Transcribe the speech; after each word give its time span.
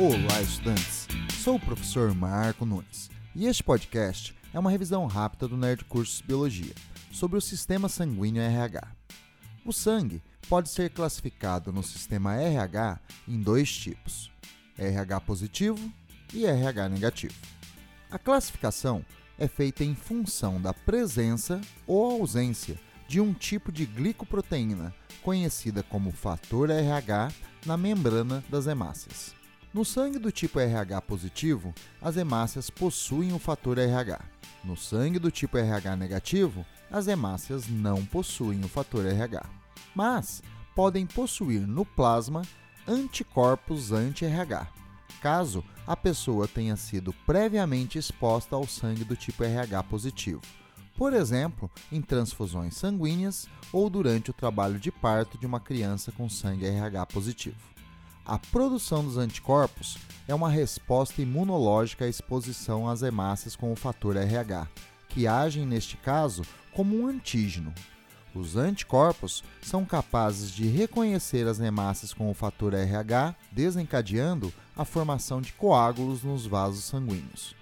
Olá, 0.00 0.40
estudantes! 0.40 1.08
Sou 1.42 1.56
o 1.56 1.60
professor 1.60 2.14
Marco 2.14 2.64
Nunes 2.64 3.10
e 3.34 3.46
este 3.46 3.64
podcast 3.64 4.32
é 4.54 4.58
uma 4.58 4.70
revisão 4.70 5.04
rápida 5.06 5.48
do 5.48 5.56
Nerd 5.56 5.84
Cursos 5.86 6.20
Biologia 6.20 6.72
sobre 7.10 7.36
o 7.36 7.40
sistema 7.40 7.88
sanguíneo 7.88 8.40
RH. 8.40 8.86
O 9.64 9.72
sangue 9.72 10.22
pode 10.48 10.68
ser 10.68 10.90
classificado 10.90 11.72
no 11.72 11.82
sistema 11.82 12.36
RH 12.36 13.00
em 13.26 13.42
dois 13.42 13.76
tipos: 13.76 14.30
RH 14.78 15.20
positivo 15.22 15.92
e 16.32 16.46
RH 16.46 16.88
negativo. 16.90 17.34
A 18.08 18.20
classificação 18.20 19.04
é 19.36 19.48
feita 19.48 19.82
em 19.82 19.96
função 19.96 20.62
da 20.62 20.72
presença 20.72 21.60
ou 21.88 22.08
ausência 22.20 22.78
de 23.08 23.20
um 23.20 23.34
tipo 23.34 23.72
de 23.72 23.84
glicoproteína, 23.84 24.94
conhecida 25.24 25.82
como 25.82 26.12
fator 26.12 26.70
RH, 26.70 27.32
na 27.66 27.76
membrana 27.76 28.44
das 28.48 28.68
hemácias. 28.68 29.37
No 29.72 29.84
sangue 29.84 30.18
do 30.18 30.32
tipo 30.32 30.58
RH 30.58 31.02
positivo, 31.02 31.74
as 32.00 32.16
hemácias 32.16 32.70
possuem 32.70 33.32
o 33.32 33.38
fator 33.38 33.76
RH. 33.78 34.20
No 34.64 34.76
sangue 34.76 35.18
do 35.18 35.30
tipo 35.30 35.58
RH 35.58 35.94
negativo, 35.96 36.64
as 36.90 37.06
hemácias 37.06 37.68
não 37.68 38.04
possuem 38.04 38.64
o 38.64 38.68
fator 38.68 39.04
RH. 39.04 39.44
Mas 39.94 40.42
podem 40.74 41.06
possuir 41.06 41.66
no 41.66 41.84
plasma 41.84 42.42
anticorpos 42.86 43.92
anti-RH, 43.92 44.68
caso 45.20 45.62
a 45.86 45.94
pessoa 45.94 46.48
tenha 46.48 46.76
sido 46.76 47.12
previamente 47.26 47.98
exposta 47.98 48.56
ao 48.56 48.66
sangue 48.66 49.04
do 49.04 49.16
tipo 49.16 49.44
RH 49.44 49.82
positivo, 49.84 50.40
por 50.96 51.12
exemplo, 51.12 51.70
em 51.92 52.00
transfusões 52.00 52.74
sanguíneas 52.74 53.46
ou 53.72 53.90
durante 53.90 54.30
o 54.30 54.34
trabalho 54.34 54.80
de 54.80 54.90
parto 54.90 55.36
de 55.36 55.46
uma 55.46 55.60
criança 55.60 56.10
com 56.10 56.28
sangue 56.28 56.66
RH 56.66 57.06
positivo. 57.06 57.56
A 58.28 58.38
produção 58.38 59.02
dos 59.02 59.16
anticorpos 59.16 59.96
é 60.28 60.34
uma 60.34 60.50
resposta 60.50 61.22
imunológica 61.22 62.04
à 62.04 62.08
exposição 62.08 62.86
às 62.86 63.00
hemácias 63.00 63.56
com 63.56 63.72
o 63.72 63.76
fator 63.76 64.18
RH, 64.18 64.68
que 65.08 65.26
agem, 65.26 65.64
neste 65.64 65.96
caso, 65.96 66.42
como 66.74 66.94
um 66.94 67.06
antígeno. 67.06 67.72
Os 68.34 68.54
anticorpos 68.54 69.42
são 69.62 69.82
capazes 69.82 70.50
de 70.50 70.66
reconhecer 70.68 71.48
as 71.48 71.58
hemácias 71.58 72.12
com 72.12 72.30
o 72.30 72.34
fator 72.34 72.74
RH, 72.74 73.34
desencadeando 73.50 74.52
a 74.76 74.84
formação 74.84 75.40
de 75.40 75.54
coágulos 75.54 76.22
nos 76.22 76.44
vasos 76.44 76.84
sanguíneos. 76.84 77.56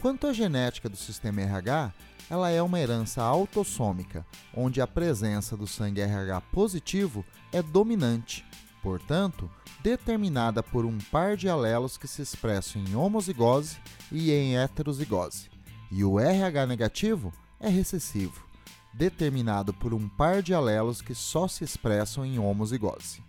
Quanto 0.00 0.26
à 0.26 0.32
genética 0.32 0.88
do 0.88 0.96
sistema 0.96 1.42
RH, 1.42 1.94
ela 2.28 2.50
é 2.50 2.60
uma 2.60 2.80
herança 2.80 3.22
autossômica, 3.22 4.26
onde 4.52 4.80
a 4.80 4.86
presença 4.86 5.56
do 5.56 5.68
sangue 5.68 6.00
RH 6.00 6.40
positivo 6.52 7.24
é 7.52 7.62
dominante. 7.62 8.47
Portanto, 8.82 9.50
determinada 9.82 10.62
por 10.62 10.84
um 10.84 10.98
par 11.10 11.36
de 11.36 11.48
alelos 11.48 11.96
que 11.96 12.06
se 12.06 12.22
expressam 12.22 12.82
em 12.82 12.94
homozigose 12.94 13.78
e 14.10 14.30
em 14.30 14.56
heterozigose. 14.56 15.50
E 15.90 16.04
o 16.04 16.20
RH 16.20 16.66
negativo 16.66 17.32
é 17.58 17.68
recessivo, 17.68 18.44
determinado 18.92 19.72
por 19.74 19.92
um 19.92 20.08
par 20.08 20.42
de 20.42 20.54
alelos 20.54 21.02
que 21.02 21.14
só 21.14 21.48
se 21.48 21.64
expressam 21.64 22.24
em 22.24 22.38
homozigose. 22.38 23.22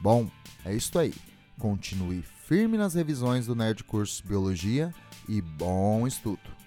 Bom, 0.00 0.30
é 0.64 0.74
isso 0.74 0.98
aí. 0.98 1.14
Continue 1.58 2.22
firme 2.22 2.76
nas 2.76 2.94
revisões 2.94 3.46
do 3.46 3.54
Nerd 3.54 3.84
Curso 3.84 4.26
Biologia 4.26 4.92
e 5.28 5.40
bom 5.40 6.06
estudo! 6.06 6.63